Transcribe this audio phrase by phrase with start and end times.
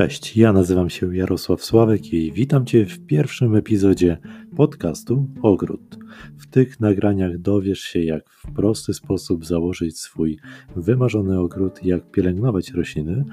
[0.00, 4.18] Cześć, ja nazywam się Jarosław Sławek i witam Cię w pierwszym epizodzie
[4.56, 5.98] podcastu Ogród.
[6.38, 10.38] W tych nagraniach dowiesz się, jak w prosty sposób założyć swój
[10.76, 13.24] wymarzony ogród, jak pielęgnować rośliny.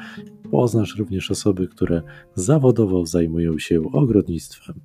[0.52, 2.02] Poznasz również osoby, które
[2.36, 4.80] zawodowo zajmują się ogrodnictwem.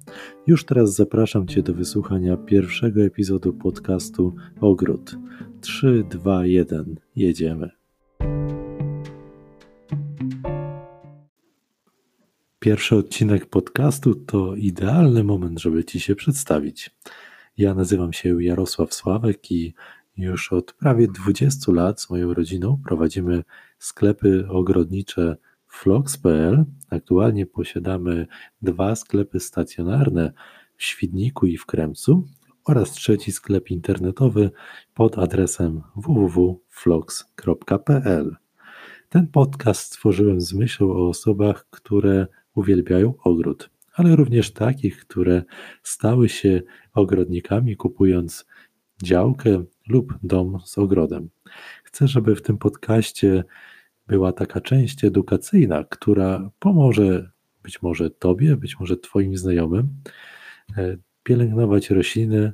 [0.46, 5.16] Już teraz zapraszam Cię do wysłuchania pierwszego epizodu podcastu Ogród.
[5.60, 7.70] 3, 2, 1, jedziemy.
[12.62, 16.90] Pierwszy odcinek podcastu to idealny moment, żeby Ci się przedstawić.
[17.56, 19.74] Ja nazywam się Jarosław Sławek i
[20.16, 23.42] już od prawie 20 lat z moją rodziną prowadzimy
[23.78, 25.36] sklepy ogrodnicze
[25.68, 26.64] Flox.pl.
[26.90, 28.26] Aktualnie posiadamy
[28.62, 30.32] dwa sklepy stacjonarne
[30.76, 32.28] w Świdniku i w Kremcu
[32.64, 34.50] oraz trzeci sklep internetowy
[34.94, 37.36] pod adresem www.flox.pl.
[39.08, 45.42] Ten podcast stworzyłem z myślą o osobach, które uwielbiają ogród, ale również takich, które
[45.82, 46.62] stały się
[46.94, 48.46] ogrodnikami, kupując
[49.02, 51.28] działkę lub dom z ogrodem.
[51.84, 53.44] Chcę, żeby w tym podcaście
[54.06, 57.30] była taka część edukacyjna, która pomoże
[57.62, 59.88] być może Tobie, być może Twoim znajomym
[60.76, 62.52] e, pielęgnować rośliny,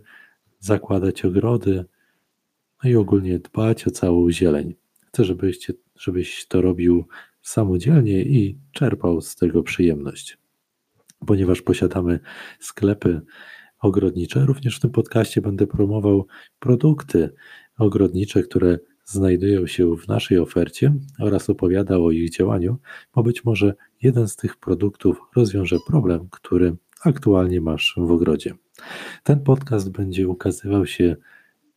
[0.59, 1.85] zakładać ogrody,
[2.85, 4.75] no i ogólnie dbać o całą zieleń.
[5.07, 7.07] Chcę, żebyście, żebyś to robił
[7.49, 10.39] samodzielnie i czerpał z tego przyjemność.
[11.27, 12.21] Ponieważ posiadamy
[12.61, 13.21] sklepy
[13.81, 16.27] ogrodnicze, również w tym podcaście będę promował
[16.59, 17.35] produkty
[17.79, 22.79] ogrodnicze, które znajdują się w naszej ofercie oraz opowiadał o ich działaniu,
[23.15, 28.55] bo być może jeden z tych produktów rozwiąże problem, który aktualnie masz w ogrodzie.
[29.23, 31.17] Ten podcast będzie ukazywał się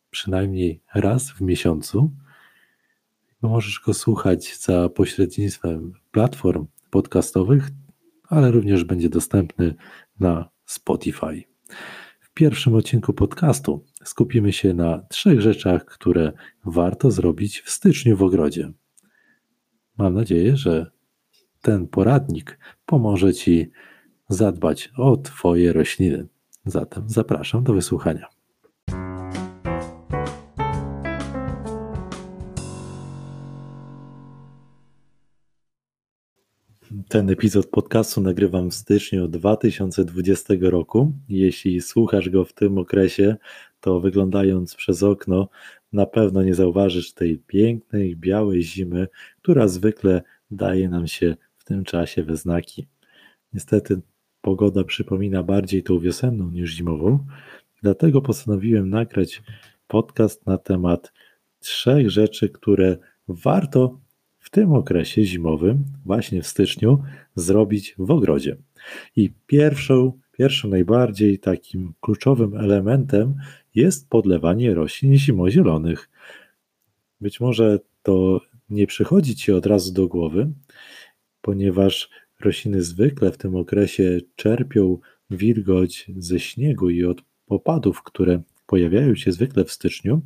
[0.09, 2.11] przynajmniej raz w miesiącu
[3.41, 7.69] możesz go słuchać za pośrednictwem platform podcastowych,
[8.27, 9.75] ale również będzie dostępny
[10.19, 11.43] na Spotify.
[12.19, 16.31] W pierwszym odcinku podcastu skupimy się na trzech rzeczach, które
[16.65, 18.71] warto zrobić w styczniu w ogrodzie.
[19.97, 20.91] Mam nadzieję, że
[21.61, 23.71] ten poradnik pomoże Ci
[24.29, 26.27] zadbać o Twoje rośliny.
[26.65, 28.40] Zatem zapraszam do wysłuchania.
[37.11, 41.13] Ten epizod podcastu nagrywam w styczniu 2020 roku.
[41.29, 43.35] Jeśli słuchasz go w tym okresie,
[43.79, 45.49] to wyglądając przez okno,
[45.93, 49.07] na pewno nie zauważysz tej pięknej, białej zimy,
[49.41, 50.21] która zwykle
[50.51, 52.87] daje nam się w tym czasie we znaki.
[53.53, 54.01] Niestety
[54.41, 57.25] pogoda przypomina bardziej tą wiosenną niż zimową,
[57.81, 59.43] dlatego postanowiłem nagrać
[59.87, 61.13] podcast na temat
[61.59, 64.00] trzech rzeczy, które warto
[64.51, 67.03] tym okresie zimowym, właśnie w styczniu,
[67.35, 68.57] zrobić w ogrodzie.
[69.15, 73.35] I pierwszą, pierwszym najbardziej takim kluczowym elementem
[73.75, 76.09] jest podlewanie roślin zimozielonych.
[77.21, 80.51] Być może to nie przychodzi Ci od razu do głowy,
[81.41, 84.97] ponieważ rośliny zwykle w tym okresie czerpią
[85.29, 90.21] wilgoć ze śniegu i od opadów, które pojawiają się zwykle w styczniu,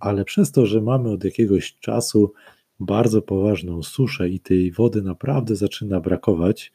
[0.00, 2.32] ale przez to, że mamy od jakiegoś czasu
[2.80, 6.72] bardzo poważną suszę i tej wody naprawdę zaczyna brakować,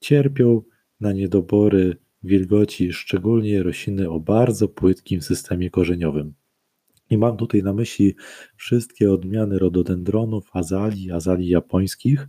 [0.00, 0.62] cierpią
[1.00, 6.34] na niedobory wilgoci, szczególnie rośliny o bardzo płytkim systemie korzeniowym.
[7.10, 8.14] I mam tutaj na myśli
[8.56, 12.28] wszystkie odmiany rododendronów, azalii, azalii japońskich,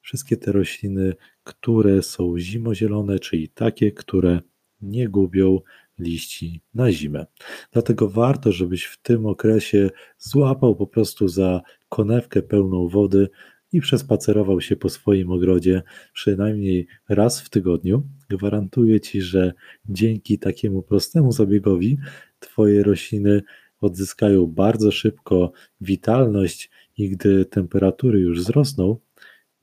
[0.00, 1.14] wszystkie te rośliny,
[1.44, 4.40] które są zimozielone, czyli takie, które
[4.82, 5.60] nie gubią
[6.00, 7.26] liści na zimę.
[7.72, 13.28] Dlatego warto, żebyś w tym okresie złapał po prostu za konewkę pełną wody
[13.72, 18.02] i przespacerował się po swoim ogrodzie przynajmniej raz w tygodniu.
[18.28, 19.52] Gwarantuję Ci, że
[19.88, 21.98] dzięki takiemu prostemu zabiegowi
[22.38, 23.42] Twoje rośliny
[23.80, 28.98] odzyskają bardzo szybko witalność i gdy temperatury już wzrosną,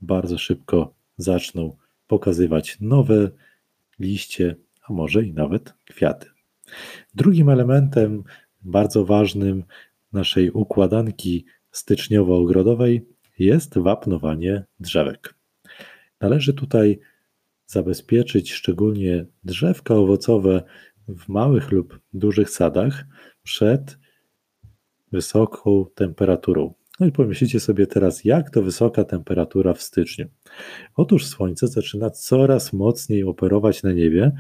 [0.01, 3.31] bardzo szybko zaczną pokazywać nowe
[3.99, 4.55] liście,
[4.89, 6.27] a może i nawet kwiaty.
[7.15, 8.23] Drugim elementem
[8.61, 9.63] bardzo ważnym
[10.13, 13.01] naszej układanki styczniowo-ogrodowej
[13.39, 15.35] jest wapnowanie drzewek.
[16.21, 16.99] Należy tutaj
[17.65, 20.63] zabezpieczyć szczególnie drzewka owocowe
[21.07, 23.05] w małych lub dużych sadach
[23.43, 23.97] przed
[25.11, 26.73] wysoką temperaturą.
[26.99, 30.25] No i pomyślicie sobie teraz, jak to wysoka temperatura w styczniu.
[30.95, 34.31] Otóż słońce zaczyna coraz mocniej operować na niebie,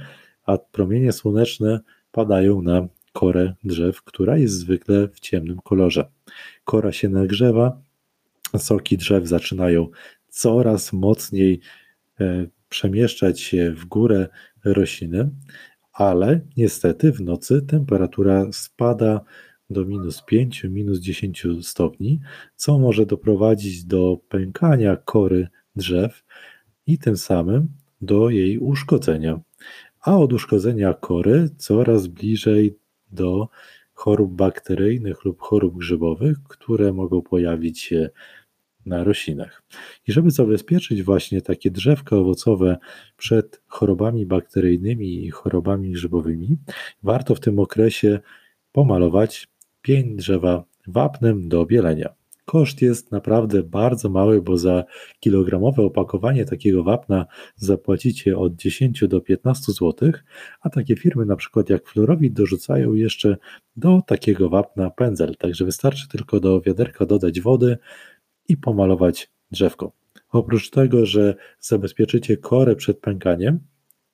[0.47, 1.79] a promienie słoneczne
[2.11, 6.09] padają na korę drzew, która jest zwykle w ciemnym kolorze.
[6.63, 7.81] Kora się nagrzewa,
[8.57, 9.87] soki drzew zaczynają
[10.29, 11.59] coraz mocniej
[12.19, 14.27] e, przemieszczać się w górę
[14.65, 15.29] rośliny,
[15.93, 19.21] ale niestety w nocy temperatura spada
[19.69, 22.19] do minus 5, minus 10 stopni,
[22.55, 26.23] co może doprowadzić do pękania kory drzew
[26.87, 27.67] i tym samym
[28.01, 29.39] do jej uszkodzenia.
[30.07, 32.77] A od uszkodzenia kory coraz bliżej
[33.11, 33.47] do
[33.93, 38.09] chorób bakteryjnych lub chorób grzybowych, które mogą pojawić się
[38.85, 39.63] na roślinach.
[40.07, 42.77] I żeby zabezpieczyć właśnie takie drzewka owocowe
[43.17, 46.57] przed chorobami bakteryjnymi i chorobami grzybowymi,
[47.03, 48.19] warto w tym okresie
[48.71, 49.47] pomalować
[49.81, 52.16] pień drzewa wapnem do bielenia.
[52.47, 54.83] Koszt jest naprawdę bardzo mały, bo za
[55.19, 60.11] kilogramowe opakowanie takiego wapna zapłacicie od 10 do 15 zł,
[60.61, 63.37] a takie firmy na przykład jak Florowit dorzucają jeszcze
[63.75, 67.77] do takiego wapna pędzel, także wystarczy tylko do wiaderka dodać wody
[68.49, 69.91] i pomalować drzewko.
[70.29, 73.59] Oprócz tego, że zabezpieczycie korę przed pękaniem,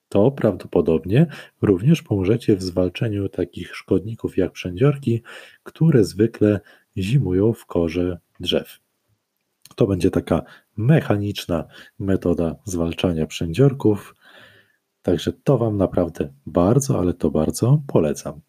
[0.08, 1.26] to prawdopodobnie
[1.62, 5.22] również pomożecie w zwalczeniu takich szkodników jak przędziorki,
[5.62, 6.60] które zwykle
[6.98, 8.80] zimują w korze drzew.
[9.76, 10.42] To będzie taka
[10.76, 11.64] mechaniczna
[11.98, 14.14] metoda zwalczania przędziorków.
[15.02, 18.40] Także to Wam naprawdę bardzo, ale to bardzo polecam.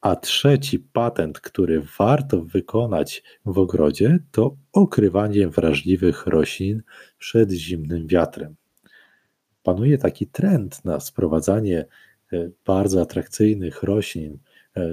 [0.00, 6.82] A trzeci patent, który warto wykonać w ogrodzie, to okrywanie wrażliwych roślin
[7.18, 8.56] przed zimnym wiatrem.
[9.62, 11.86] Panuje taki trend na sprowadzanie
[12.32, 14.38] e, bardzo atrakcyjnych roślin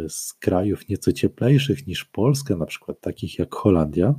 [0.09, 4.15] z krajów nieco cieplejszych niż Polska, na przykład takich jak Holandia,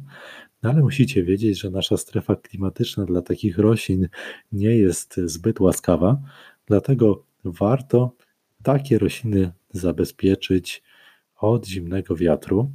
[0.62, 4.08] no ale musicie wiedzieć, że nasza strefa klimatyczna dla takich roślin
[4.52, 6.22] nie jest zbyt łaskawa,
[6.66, 8.16] dlatego warto
[8.62, 10.82] takie rośliny zabezpieczyć
[11.36, 12.70] od zimnego wiatru,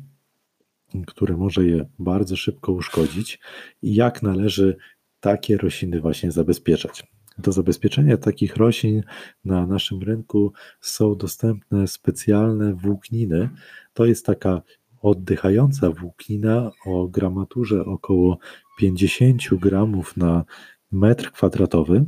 [1.08, 3.40] który może je bardzo szybko uszkodzić
[3.82, 4.78] i jak należy
[5.20, 7.04] takie rośliny właśnie zabezpieczać.
[7.38, 9.04] Do zabezpieczenia takich roślin
[9.46, 13.50] na naszym rynku są dostępne specjalne włókniny.
[13.94, 14.62] To jest taka
[15.02, 18.38] oddychająca włóknina o gramaturze około
[18.80, 20.46] 50 gramów na
[20.92, 22.06] metr kwadratowy.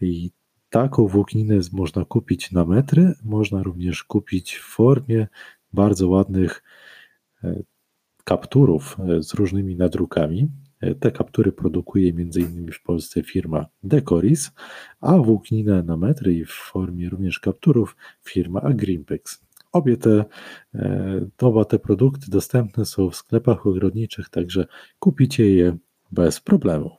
[0.00, 0.30] I
[0.70, 5.26] taką włókninę można kupić na metry, można również kupić w formie
[5.72, 6.62] bardzo ładnych
[7.44, 7.62] e,
[8.24, 10.48] kapturów e, z różnymi nadrukami.
[10.80, 12.72] E, te kaptury produkuje m.in.
[12.72, 14.50] w Polsce firma Decoris,
[15.00, 19.44] a włókninę na metry i w formie również kapturów firma Agrimpex.
[19.72, 20.24] Obie te,
[21.38, 24.66] oba te produkty dostępne są w sklepach ogrodniczych, także
[24.98, 25.76] kupicie je
[26.12, 26.90] bez problemu.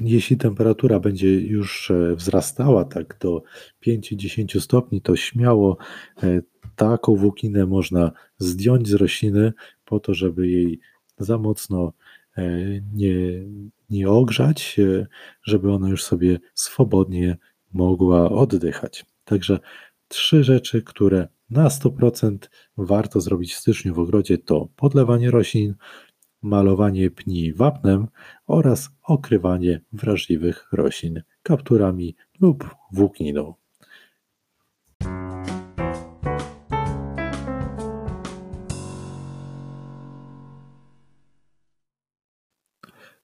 [0.00, 3.42] Jeśli temperatura będzie już e, wzrastała tak do
[3.86, 5.76] 5-10 stopni, to śmiało
[6.22, 6.40] e,
[6.76, 9.52] taką włókinę można zdjąć z rośliny
[9.86, 10.80] po to, żeby jej
[11.18, 11.92] za mocno
[12.36, 12.42] e,
[12.94, 13.16] nie,
[13.90, 14.76] nie ogrzać,
[15.42, 17.36] żeby ona już sobie swobodnie
[17.72, 19.06] mogła oddychać.
[19.24, 19.58] Także
[20.08, 22.38] trzy rzeczy, które na 100%
[22.76, 25.74] warto zrobić w styczniu w ogrodzie to podlewanie roślin,
[26.42, 28.06] malowanie pni wapnem
[28.46, 33.54] oraz okrywanie wrażliwych roślin kapturami lub włókniną.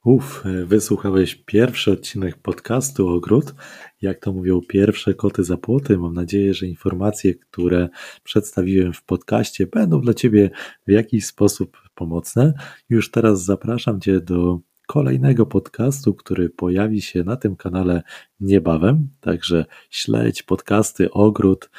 [0.04, 3.54] Uf, wysłuchałeś pierwszy odcinek podcastu Ogród.
[4.00, 5.98] Jak to mówią, pierwsze koty za płoty.
[5.98, 7.88] Mam nadzieję, że informacje, które
[8.24, 10.50] przedstawiłem w podcaście, będą dla Ciebie
[10.86, 12.54] w jakiś sposób pomocne.
[12.88, 18.02] Już teraz zapraszam Cię do kolejnego podcastu, który pojawi się na tym kanale
[18.40, 19.08] niebawem.
[19.20, 21.70] Także śledź podcasty Ogród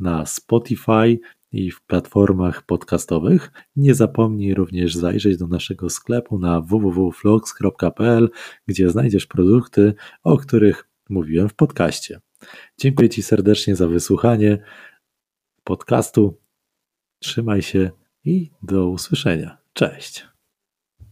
[0.00, 1.20] na Spotify,
[1.54, 3.52] i w platformach podcastowych.
[3.76, 8.30] Nie zapomnij również zajrzeć do naszego sklepu na www.vlogs.pl,
[8.66, 12.20] gdzie znajdziesz produkty, o których mówiłem w podcaście.
[12.78, 14.58] Dziękuję Ci serdecznie za wysłuchanie
[15.64, 16.40] podcastu.
[17.18, 17.90] Trzymaj się
[18.24, 19.58] i do usłyszenia.
[19.72, 20.33] Cześć.